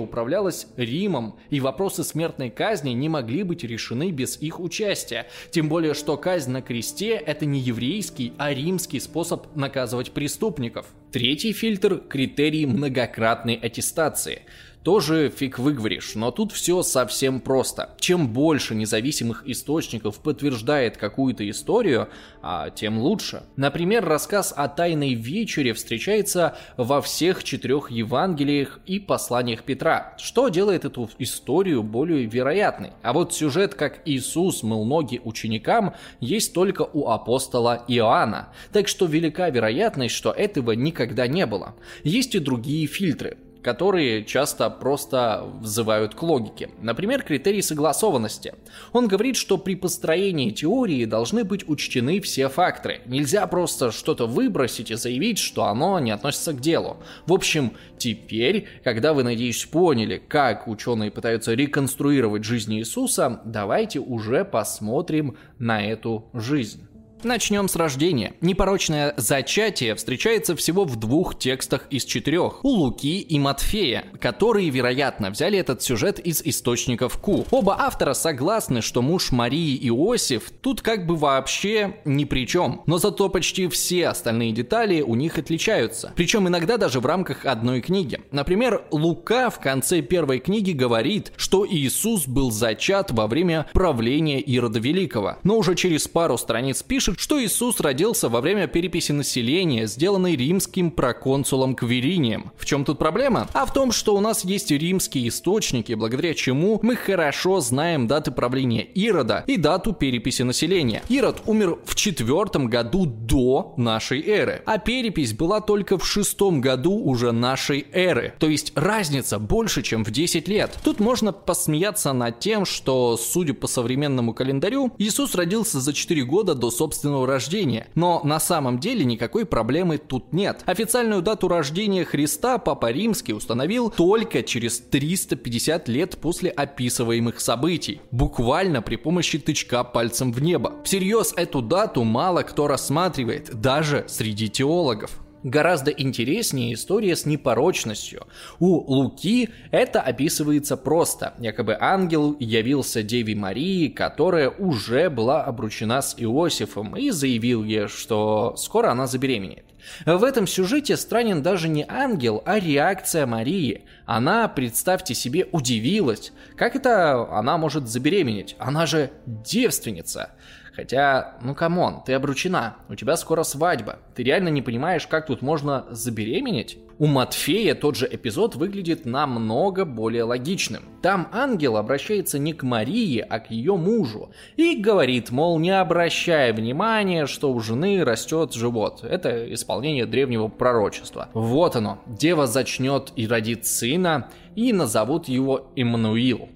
[0.51, 5.27] управлялась Римом, и вопросы смертной казни не могли быть решены без их участия.
[5.51, 10.87] Тем более, что казнь на кресте– это не еврейский, а римский способ наказывать преступников.
[11.13, 14.43] Третий фильтр– критерий многократной аттестации–
[14.83, 17.95] тоже фиг выговоришь, но тут все совсем просто.
[17.99, 22.09] Чем больше независимых источников подтверждает какую-то историю,
[22.43, 23.43] а тем лучше.
[23.57, 30.85] Например, рассказ о Тайной Вечере встречается во всех четырех Евангелиях и посланиях Петра, что делает
[30.85, 32.93] эту историю более вероятной.
[33.03, 39.07] А вот сюжет, как Иисус мыл ноги ученикам, есть только у апостола Иоанна, так что
[39.07, 41.75] велика вероятность, что этого никогда не было.
[42.03, 46.71] Есть и другие фильтры которые часто просто взывают к логике.
[46.81, 48.55] Например, критерий согласованности.
[48.93, 53.01] Он говорит, что при построении теории должны быть учтены все факторы.
[53.07, 56.99] Нельзя просто что-то выбросить и заявить, что оно не относится к делу.
[57.27, 64.45] В общем, теперь, когда вы, надеюсь, поняли, как ученые пытаются реконструировать жизнь Иисуса, давайте уже
[64.45, 66.90] посмотрим на эту жизнь.
[67.23, 68.33] Начнем с рождения.
[68.41, 72.65] Непорочное зачатие встречается всего в двух текстах из четырех.
[72.65, 77.45] У Луки и Матфея, которые, вероятно, взяли этот сюжет из источников Ку.
[77.51, 82.83] Оба автора согласны, что муж Марии Иосиф тут как бы вообще ни при чем.
[82.87, 86.15] Но зато почти все остальные детали у них отличаются.
[86.17, 88.21] Причем иногда даже в рамках одной книги.
[88.31, 94.79] Например, Лука в конце первой книги говорит, что Иисус был зачат во время правления Ирода
[94.79, 95.37] Великого.
[95.43, 100.37] Но уже через пару страниц пишет, пишет, что Иисус родился во время переписи населения, сделанной
[100.37, 102.53] римским проконсулом Кверинием.
[102.57, 103.49] В чем тут проблема?
[103.53, 108.31] А в том, что у нас есть римские источники, благодаря чему мы хорошо знаем даты
[108.31, 111.03] правления Ирода и дату переписи населения.
[111.09, 116.93] Ирод умер в четвертом году до нашей эры, а перепись была только в шестом году
[116.93, 118.35] уже нашей эры.
[118.39, 120.79] То есть разница больше, чем в 10 лет.
[120.85, 126.55] Тут можно посмеяться над тем, что, судя по современному календарю, Иисус родился за 4 года
[126.55, 127.89] до собственного собственного рождения.
[127.95, 130.63] Но на самом деле никакой проблемы тут нет.
[130.67, 138.01] Официальную дату рождения Христа Папа Римский установил только через 350 лет после описываемых событий.
[138.11, 140.75] Буквально при помощи тычка пальцем в небо.
[140.85, 145.11] Всерьез эту дату мало кто рассматривает, даже среди теологов.
[145.43, 148.27] Гораздо интереснее история с непорочностью.
[148.59, 151.33] У Луки это описывается просто.
[151.39, 158.55] Якобы ангел явился Деве Марии, которая уже была обручена с Иосифом, и заявил ей, что
[158.57, 159.65] скоро она забеременеет.
[160.05, 163.85] В этом сюжете странен даже не ангел, а реакция Марии.
[164.05, 166.33] Она, представьте себе, удивилась.
[166.57, 168.57] Как это она может забеременеть?
[168.59, 170.33] Она же девственница.
[170.75, 173.99] Хотя, ну come on, ты обручена, у тебя скоро свадьба.
[174.15, 176.79] Ты реально не понимаешь, как тут можно забеременеть?
[176.99, 180.83] У Матфея тот же эпизод выглядит намного более логичным.
[181.01, 186.53] Там ангел обращается не к Марии, а к ее мужу и говорит, мол, не обращай
[186.53, 189.03] внимания, что у жены растет живот.
[189.03, 191.31] Это исполнение древнего пророчества.
[191.33, 196.51] Вот оно, дева зачнет и родит сына, и назовут его Иммануил.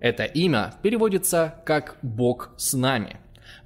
[0.00, 3.19] Это имя переводится как «Бог с нами».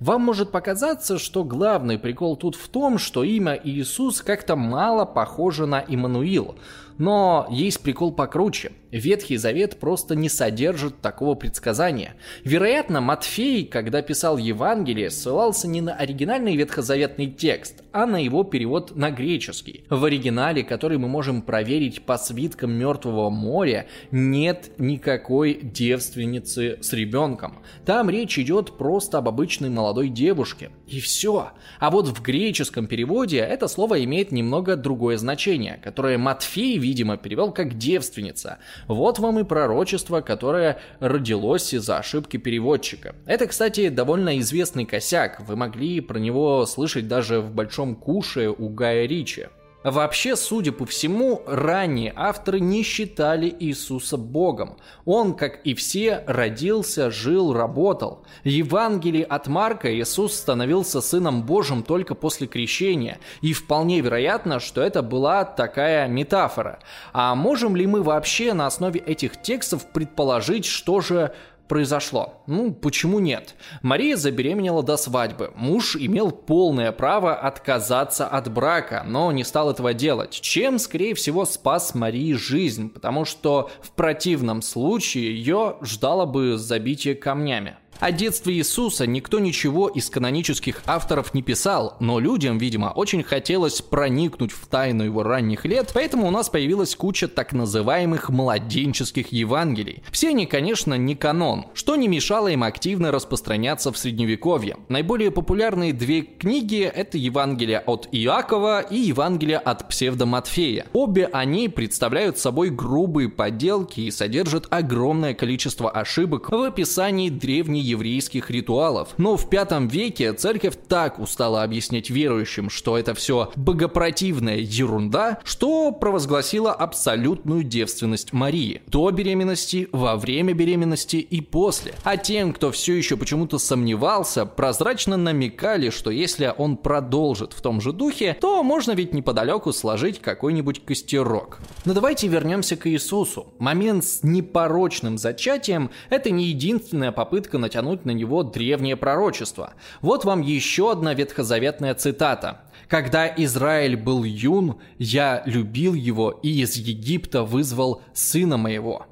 [0.05, 5.65] Вам может показаться, что главный прикол тут в том, что имя Иисус как-то мало похоже
[5.65, 6.57] на Иммануил.
[6.99, 8.73] Но есть прикол покруче.
[8.95, 12.15] Ветхий Завет просто не содержит такого предсказания.
[12.45, 18.95] Вероятно, Матфей, когда писал Евангелие, ссылался не на оригинальный ветхозаветный текст, а на его перевод
[18.95, 19.85] на греческий.
[19.91, 27.65] В оригинале, который мы можем проверить по свиткам Мертвого моря, нет никакой девственницы с ребенком.
[27.85, 30.71] Там речь идет просто об обычной молодой девушке.
[30.87, 31.51] И все.
[31.81, 37.51] А вот в греческом переводе это слово имеет немного другое значение, которое Матфей, видимо, перевел
[37.51, 38.59] как девственница.
[38.89, 43.15] Вот вам и пророчество, которое родилось из-за ошибки переводчика.
[43.27, 45.41] Это, кстати, довольно известный косяк.
[45.47, 49.49] Вы могли про него слышать даже в «Большом куше» у Гая Ричи.
[49.85, 54.79] Вообще, судя по всему, ранние авторы не считали Иисуса Богом.
[55.05, 58.25] Он, как и все, родился, жил, работал.
[58.45, 64.81] В Евангелии от Марка Иисус становился Сыном Божьим только после крещения, и вполне вероятно, что
[64.81, 66.79] это была такая метафора.
[67.13, 71.35] А можем ли мы вообще на основе этих текстов предположить, что же
[71.69, 72.43] произошло.
[72.47, 73.55] Ну, почему нет?
[73.83, 75.53] Мария забеременела до свадьбы.
[75.57, 81.45] Муж имел полное право отказаться от брака, но не стал этого делать, чем, скорее всего,
[81.45, 87.77] спас Марии жизнь, потому что в противном случае ее ждало бы забитие камнями.
[88.01, 93.81] О детстве Иисуса никто ничего из канонических авторов не писал, но людям, видимо, очень хотелось
[93.81, 100.03] проникнуть в тайну его ранних лет, поэтому у нас появилась куча так называемых младенческих Евангелий.
[100.11, 104.77] Все они, конечно, не канон, что не мешало им активно распространяться в Средневековье.
[104.89, 110.87] Наиболее популярные две книги— это Евангелие от Иакова и Евангелие от Псевдоматфея.
[110.93, 118.51] Обе они представляют собой грубые подделки и содержат огромное количество ошибок в описании древней еврейских
[118.51, 119.11] ритуалов.
[119.19, 125.93] Но в пятом веке церковь так устала объяснять верующим, что это все богопротивная ерунда, что
[125.93, 128.83] провозгласила абсолютную девственность Марии.
[128.87, 131.95] До беременности, во время беременности и после.
[132.03, 137.81] А тем, кто все еще почему-то сомневался, прозрачно намекали, что если он продолжит в том
[137.81, 141.59] же духе, то можно ведь неподалеку сложить какой-нибудь костерок.
[141.85, 143.53] Но давайте вернемся к Иисусу.
[143.59, 149.75] Момент с непорочным зачатием– это не единственная попытка начать натянуть на него древнее пророчество.
[150.01, 152.61] Вот вам еще одна ветхозаветная цитата.
[152.89, 159.07] «Когда Израиль был юн, я любил его и из Египта вызвал сына моего».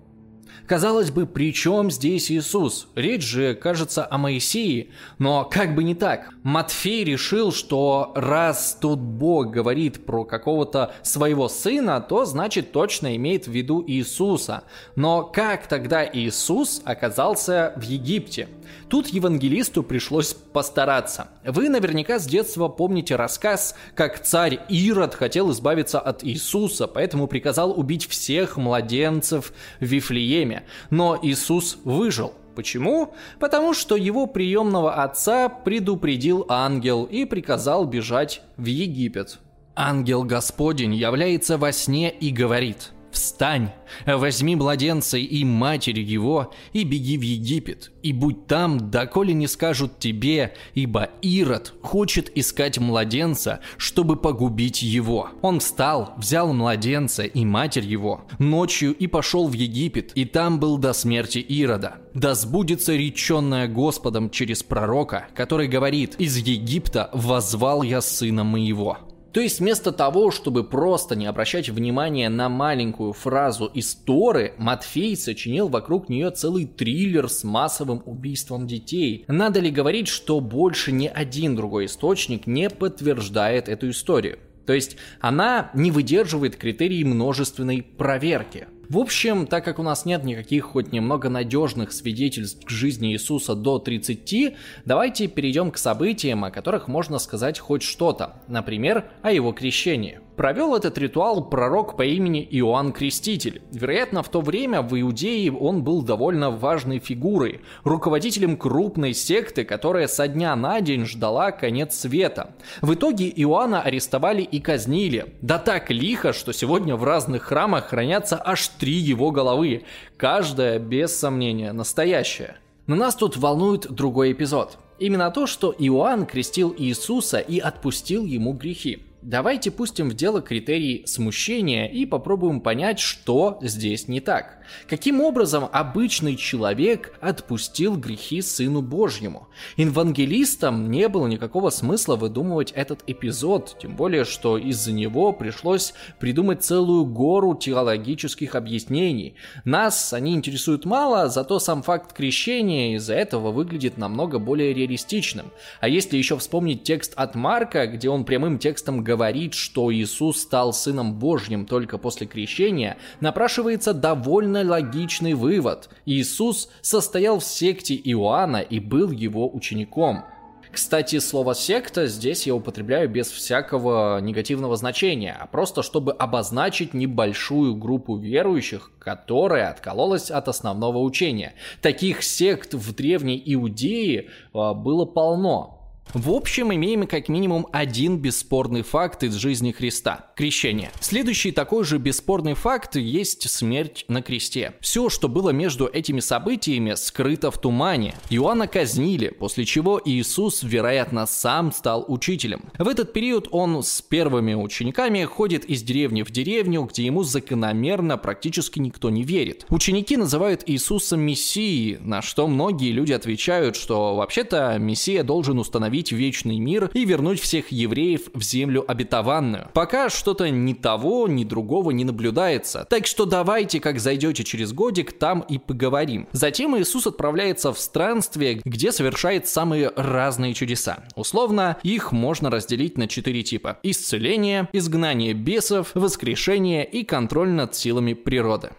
[0.66, 2.88] Казалось бы, при чем здесь Иисус?
[2.94, 4.88] Речь же, кажется, о Моисее.
[5.18, 6.30] Но как бы не так.
[6.42, 13.46] Матфей решил, что раз тут Бог говорит про какого-то своего сына, то значит точно имеет
[13.46, 14.64] в виду Иисуса.
[14.96, 18.48] Но как тогда Иисус оказался в Египте?
[18.88, 21.28] Тут евангелисту пришлось постараться.
[21.44, 27.78] Вы наверняка с детства помните рассказ, как царь Ирод хотел избавиться от Иисуса, поэтому приказал
[27.78, 30.64] убить всех младенцев в Вифлееме.
[30.90, 32.32] Но Иисус выжил.
[32.54, 33.14] Почему?
[33.40, 39.38] Потому что его приемного отца предупредил ангел и приказал бежать в Египет.
[39.74, 43.72] Ангел Господень является во сне и говорит– Встань,
[44.06, 49.98] возьми младенца и матерь его, и беги в Египет, и будь там, доколе не скажут
[49.98, 55.28] тебе, ибо Ирод хочет искать младенца, чтобы погубить его.
[55.42, 60.78] Он встал, взял младенца и матерь его, ночью и пошел в Египет, и там был
[60.78, 61.96] до смерти Ирода.
[62.14, 68.98] Да сбудется реченное Господом через пророка, который говорит, из Египта возвал я сына моего.
[69.32, 75.16] То есть вместо того, чтобы просто не обращать внимания на маленькую фразу из Торы, Матфей
[75.16, 79.24] сочинил вокруг нее целый триллер с массовым убийством детей.
[79.28, 84.38] Надо ли говорить, что больше ни один другой источник не подтверждает эту историю?
[84.66, 88.68] То есть она не выдерживает критерий множественной проверки.
[88.92, 93.54] В общем, так как у нас нет никаких хоть немного надежных свидетельств к жизни Иисуса
[93.54, 99.52] до 30, давайте перейдем к событиям, о которых можно сказать хоть что-то, например, о его
[99.52, 100.20] крещении.
[100.36, 103.62] Провел этот ритуал пророк по имени Иоанн Креститель.
[103.70, 110.06] Вероятно, в то время в Иудее он был довольно важной фигурой, руководителем крупной секты, которая
[110.06, 112.54] со дня на день ждала конец света.
[112.80, 115.34] В итоге Иоанна арестовали и казнили.
[115.42, 119.84] Да так лихо, что сегодня в разных храмах хранятся аж три его головы,
[120.16, 122.56] каждая, без сомнения, настоящая.
[122.88, 124.76] Но нас тут волнует другой эпизод.
[124.98, 129.04] Именно то, что Иоанн крестил Иисуса и отпустил ему грехи.
[129.22, 134.58] Давайте пустим в дело критерий смущения и попробуем понять, что здесь не так.
[134.88, 139.48] Каким образом обычный человек отпустил грехи Сыну Божьему?
[139.76, 146.64] Евангелистам не было никакого смысла выдумывать этот эпизод, тем более, что из-за него пришлось придумать
[146.64, 149.36] целую гору теологических объяснений.
[149.64, 155.52] Нас они интересуют мало, зато сам факт крещения из-за этого выглядит намного более реалистичным.
[155.80, 160.40] А если еще вспомнить текст от Марка, где он прямым текстом говорит, говорит, что Иисус
[160.40, 165.90] стал Сыном Божьим только после крещения, напрашивается довольно логичный вывод.
[166.06, 170.24] Иисус состоял в секте Иоанна и был его учеником.
[170.70, 177.76] Кстати, слово «секта» здесь я употребляю без всякого негативного значения, а просто чтобы обозначить небольшую
[177.76, 181.52] группу верующих, которая откололась от основного учения.
[181.82, 185.81] Таких сект в древней Иудее а, было полно.
[186.14, 190.90] В общем, имеем как минимум один бесспорный факт из жизни Христа– крещение.
[191.00, 194.74] Следующий такой же бесспорный факт есть смерть на кресте.
[194.82, 198.14] Все, что было между этими событиями, скрыто в тумане.
[198.28, 202.64] Иоанна казнили, после чего Иисус, вероятно, сам стал учителем.
[202.78, 208.18] В этот период он с первыми учениками ходит из деревни в деревню, где ему закономерно
[208.18, 209.64] практически никто не верит.
[209.70, 216.12] Ученики называют Иисуса Мессией, на что многие люди отвечают, что вообще-то Мессия должен установить восстановить
[216.12, 219.68] вечный мир и вернуть всех евреев в землю обетованную.
[219.72, 222.86] Пока что-то ни того, ни другого не наблюдается.
[222.88, 226.26] Так что давайте, как зайдете через годик, там и поговорим.
[226.32, 231.04] Затем Иисус отправляется в странствие, где совершает самые разные чудеса.
[231.16, 233.78] Условно, их можно разделить на четыре типа.
[233.82, 238.70] Исцеление, изгнание бесов, воскрешение и контроль над силами природы.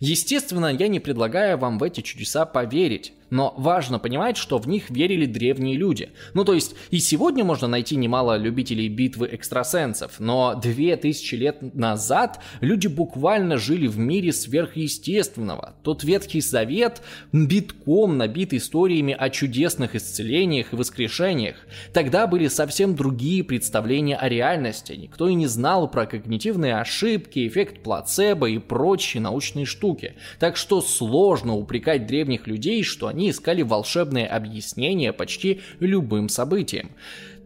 [0.00, 3.12] Естественно, я не предлагаю вам в эти чудеса поверить.
[3.30, 6.10] Но важно понимать, что в них верили древние люди.
[6.34, 11.74] Ну то есть и сегодня можно найти немало любителей битвы экстрасенсов, но две тысячи лет
[11.74, 15.74] назад люди буквально жили в мире сверхъестественного.
[15.82, 17.02] Тот Ветхий Завет
[17.32, 21.56] битком набит историями о чудесных исцелениях и воскрешениях.
[21.92, 24.92] Тогда были совсем другие представления о реальности.
[24.92, 30.14] Никто и не знал про когнитивные ошибки, эффект плацебо и прочие научные штуки.
[30.38, 36.90] Так что сложно упрекать древних людей, что они они искали волшебные объяснения почти любым событиям.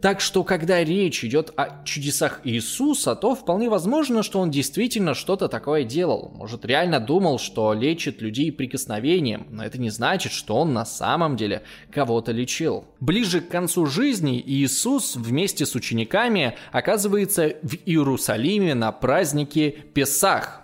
[0.02, 5.48] Так что, когда речь идет о чудесах Иисуса, то вполне возможно, что он действительно что-то
[5.48, 6.32] такое делал.
[6.34, 11.36] Может, реально думал, что лечит людей прикосновением, но это не значит, что он на самом
[11.36, 12.84] деле кого-то лечил.
[13.00, 20.61] Ближе к концу жизни Иисус вместе с учениками оказывается в Иерусалиме на празднике Песах,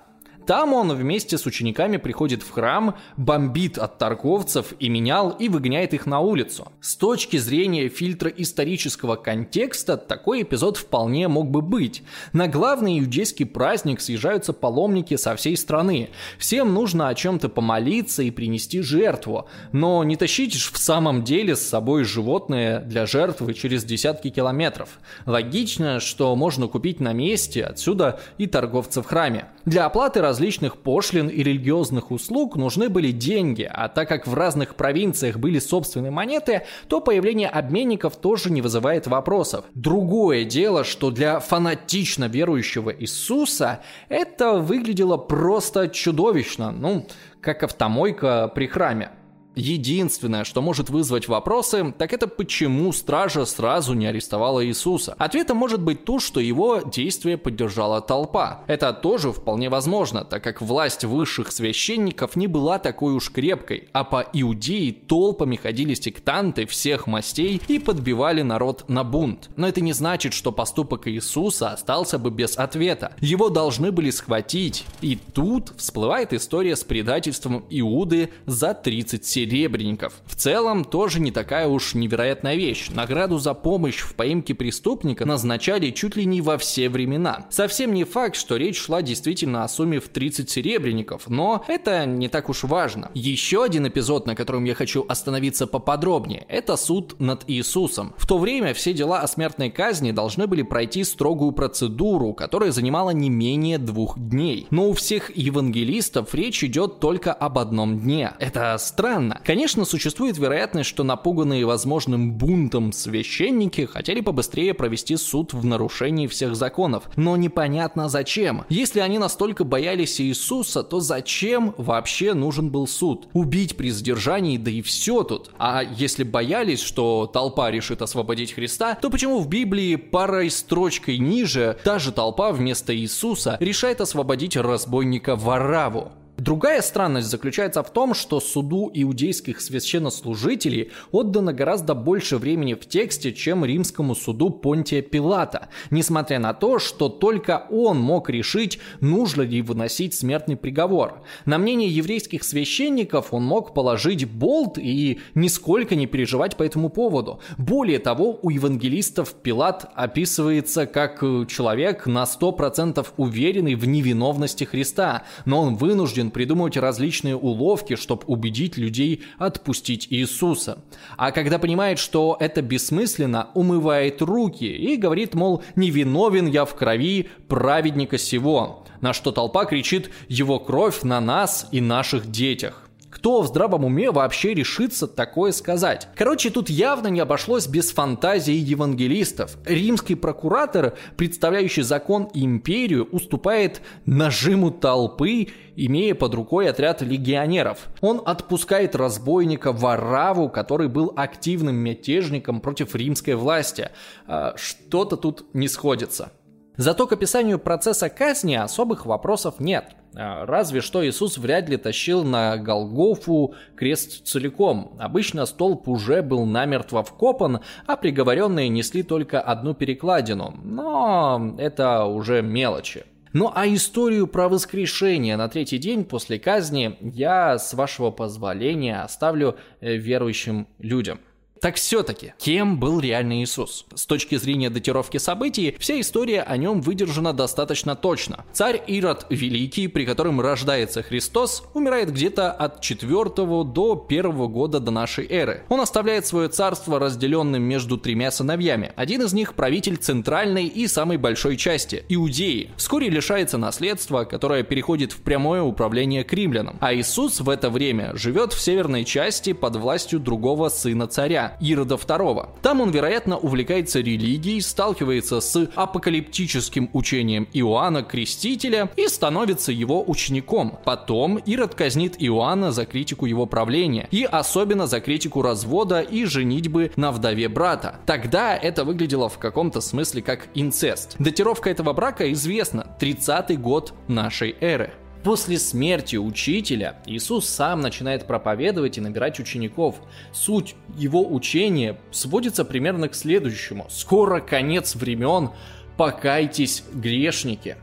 [0.48, 5.92] там он вместе с учениками приходит в храм, бомбит от торговцев и менял и выгоняет
[5.92, 6.72] их на улицу.
[6.80, 12.02] С точки зрения фильтра исторического контекста, такой эпизод вполне мог бы быть.
[12.32, 16.08] На главный иудейский праздник съезжаются паломники со всей страны.
[16.38, 19.50] Всем нужно о чем-то помолиться и принести жертву.
[19.72, 24.98] Но не тащите ж в самом деле с собой животное для жертвы через десятки километров.
[25.26, 29.48] Логично, что можно купить на месте, отсюда и торговца в храме.
[29.66, 34.34] Для оплаты раз различных пошлин и религиозных услуг нужны были деньги, а так как в
[34.34, 39.64] разных провинциях были собственные монеты, то появление обменников тоже не вызывает вопросов.
[39.74, 47.08] Другое дело, что для фанатично верующего Иисуса это выглядело просто чудовищно, ну,
[47.40, 49.10] как автомойка при храме.
[49.58, 55.14] Единственное, что может вызвать вопросы, так это почему стража сразу не арестовала Иисуса.
[55.18, 58.62] Ответом может быть то, что его действие поддержала толпа.
[58.68, 64.04] Это тоже вполне возможно, так как власть высших священников не была такой уж крепкой, а
[64.04, 69.50] по Иудеи толпами ходили сектанты всех мастей и подбивали народ на бунт.
[69.56, 73.12] Но это не значит, что поступок Иисуса остался бы без ответа.
[73.20, 74.84] Его должны были схватить.
[75.00, 80.14] И тут всплывает история с предательством Иуды за 30 серий серебряников.
[80.26, 82.88] В целом, тоже не такая уж невероятная вещь.
[82.90, 87.46] Награду за помощь в поимке преступника назначали чуть ли не во все времена.
[87.50, 92.28] Совсем не факт, что речь шла действительно о сумме в 30 серебряников, но это не
[92.28, 93.10] так уж важно.
[93.14, 98.14] Еще один эпизод, на котором я хочу остановиться поподробнее, это суд над Иисусом.
[98.18, 103.10] В то время все дела о смертной казни должны были пройти строгую процедуру, которая занимала
[103.10, 104.66] не менее двух дней.
[104.70, 108.32] Но у всех евангелистов речь идет только об одном дне.
[108.38, 109.40] Это странно, странно.
[109.44, 116.56] Конечно, существует вероятность, что напуганные возможным бунтом священники хотели побыстрее провести суд в нарушении всех
[116.56, 118.64] законов, но непонятно зачем.
[118.68, 123.28] Если они настолько боялись Иисуса, то зачем вообще нужен был суд?
[123.32, 125.50] Убить при задержании, да и все тут.
[125.58, 131.78] А если боялись, что толпа решит освободить Христа, то почему в Библии парой строчкой ниже
[131.84, 136.12] та же толпа вместо Иисуса решает освободить разбойника Вараву?
[136.38, 143.32] Другая странность заключается в том, что суду иудейских священнослужителей отдано гораздо больше времени в тексте,
[143.32, 149.62] чем римскому суду Понтия Пилата, несмотря на то, что только он мог решить, нужно ли
[149.62, 151.22] выносить смертный приговор.
[151.44, 157.40] На мнение еврейских священников он мог положить болт и нисколько не переживать по этому поводу.
[157.56, 161.18] Более того, у евангелистов Пилат описывается как
[161.48, 168.22] человек на 100% уверенный в невиновности Христа, но он вынужден вынужден придумывать различные уловки, чтобы
[168.26, 170.78] убедить людей отпустить Иисуса.
[171.16, 177.28] А когда понимает, что это бессмысленно, умывает руки и говорит, мол, невиновен я в крови
[177.48, 178.84] праведника сего.
[179.00, 182.87] На что толпа кричит «Его кровь на нас и наших детях».
[183.18, 186.06] Кто в здравом уме вообще решится такое сказать?
[186.14, 189.58] Короче, тут явно не обошлось без фантазии евангелистов.
[189.64, 197.88] Римский прокуратор, представляющий закон и империю, уступает нажиму толпы, имея под рукой отряд легионеров.
[198.02, 203.90] Он отпускает разбойника Вараву, который был активным мятежником против римской власти.
[204.28, 206.30] А, что-то тут не сходится.
[206.76, 209.96] Зато к описанию процесса казни особых вопросов нет.
[210.20, 214.96] А, разве что Иисус вряд ли тащил на Голгофу крест целиком.
[214.98, 220.58] Обычно столб уже был намертво вкопан, а приговоренные несли только одну перекладину.
[220.64, 223.04] Но это уже мелочи.
[223.32, 229.56] Ну а историю про воскрешение на третий день после казни я, с вашего позволения, оставлю
[229.80, 231.20] э, верующим людям.
[231.60, 233.86] Так все-таки, кем был реальный Иисус?
[233.94, 238.44] С точки зрения датировки событий, вся история о нем выдержана достаточно точно.
[238.52, 243.24] Царь Ирод Великий, при котором рождается Христос, умирает где-то от 4
[243.64, 245.64] до 1 года до нашей эры.
[245.68, 248.92] Он оставляет свое царство разделенным между тремя сыновьями.
[248.96, 252.70] Один из них правитель центральной и самой большой части– Иудеи.
[252.76, 256.38] Вскоре лишается наследства, которое переходит в прямое управление к.
[256.78, 261.96] А Иисус в это время живет в северной части под властью другого сына царя Ирода
[261.96, 262.48] II.
[262.62, 270.78] Там он, вероятно, увлекается религией, сталкивается с апокалиптическим учением Иоанна Крестителя и становится его учеником.
[270.84, 276.92] Потом Ирод казнит Иоанна за критику его правления и особенно за критику развода и женитьбы
[276.96, 278.00] на вдове брата.
[278.06, 281.16] Тогда это выглядело в каком-то смысле как инцест.
[281.18, 284.92] Датировка этого брака известна– 30-й год нашей эры.
[285.24, 289.96] После смерти учителя Иисус сам начинает проповедовать и набирать учеников.
[290.32, 293.86] Суть его учения сводится примерно к следующему.
[293.90, 295.50] Скоро конец времен,
[295.96, 297.76] покайтесь, грешники.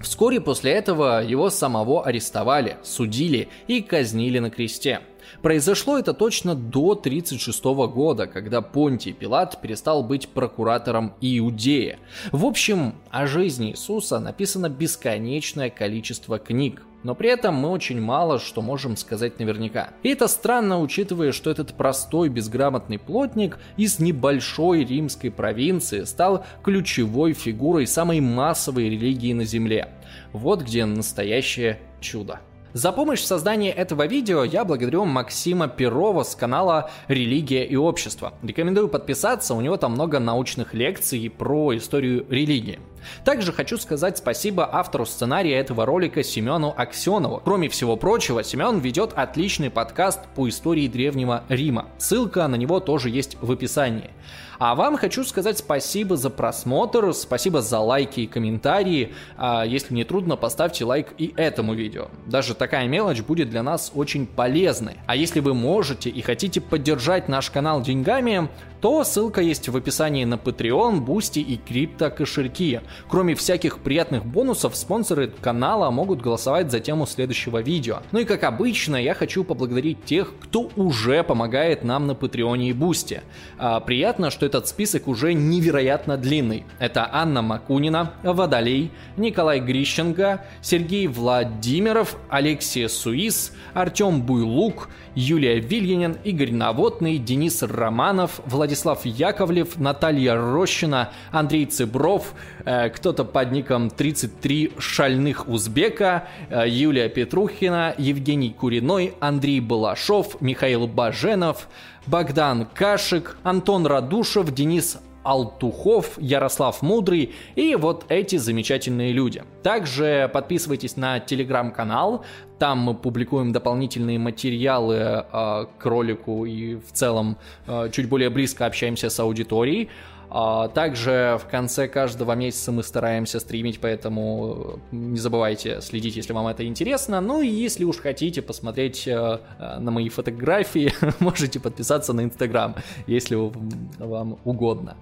[0.00, 5.00] Вскоре после этого его самого арестовали, судили и казнили на кресте–
[5.42, 11.98] Произошло это точно до 1936 года, когда Понтий Пилат перестал быть прокуратором Иудея.
[12.32, 18.38] В общем, о жизни Иисуса написано бесконечное количество книг, но при этом мы очень мало
[18.38, 19.90] что можем сказать наверняка.
[20.02, 27.32] И это странно, учитывая, что этот простой безграмотный плотник из небольшой римской провинции стал ключевой
[27.32, 29.88] фигурой самой массовой религии на Земле.
[30.32, 32.40] Вот где настоящее чудо.
[32.76, 38.34] За помощь в создании этого видео я благодарю Максима Перова с канала «Религия и общество».
[38.42, 42.78] Рекомендую подписаться, у него там много научных лекций про историю религии.
[43.24, 47.40] Также хочу сказать спасибо автору сценария этого ролика Семену Аксенову.
[47.42, 51.86] Кроме всего прочего, Семен ведет отличный подкаст по истории Древнего Рима.
[51.96, 54.10] Ссылка на него тоже есть в описании.
[54.58, 59.12] А вам хочу сказать спасибо за просмотр, спасибо за лайки и комментарии.
[59.36, 62.08] А если не трудно, поставьте лайк и этому видео.
[62.26, 64.94] Даже такая мелочь будет для нас очень полезной.
[65.06, 68.48] А если вы можете и хотите поддержать наш канал деньгами,
[68.80, 72.80] то ссылка есть в описании на Patreon, Boosty и крипто кошельки.
[73.08, 77.98] Кроме всяких приятных бонусов, спонсоры канала могут голосовать за тему следующего видео.
[78.12, 82.70] Ну и как обычно, я хочу поблагодарить тех, кто уже помогает нам на Patreon е
[82.70, 83.22] и Boosty.
[83.58, 86.64] А, приятно, что этот список уже невероятно длинный.
[86.78, 96.52] Это Анна Макунина, Водолей, Николай Грищенко, Сергей Владимиров, Алексей Суис, Артем Буйлук, Юлия Вильянин, Игорь
[96.52, 105.46] Наводный, Денис Романов, Владислав Яковлев, Наталья Рощина, Андрей Цыбров, э, кто-то под ником 33 шальных
[105.48, 111.68] узбека, э, Юлия Петрухина, Евгений Куриной, Андрей Балашов, Михаил Баженов,
[112.08, 119.42] Богдан Кашик, Антон Радушев, Денис Алтухов, Ярослав Мудрый и вот эти замечательные люди.
[119.62, 122.24] Также подписывайтесь на телеграм-канал,
[122.58, 128.66] там мы публикуем дополнительные материалы э, к ролику и в целом э, чуть более близко
[128.66, 129.90] общаемся с аудиторией.
[130.28, 136.46] А, также в конце каждого месяца мы стараемся стримить, поэтому не забывайте следить, если вам
[136.48, 137.20] это интересно.
[137.20, 139.38] Ну и если уж хотите посмотреть э,
[139.78, 142.74] на мои фотографии, можете подписаться на Инстаграм,
[143.06, 144.96] если вам угодно.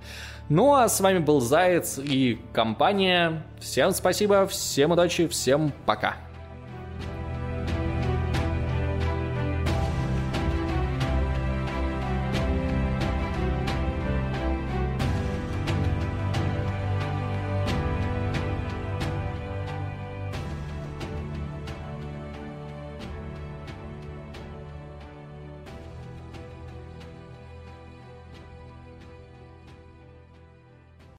[0.48, 3.42] Ну а с вами был Заяц и компания.
[3.60, 6.16] Всем спасибо, всем удачи, всем пока.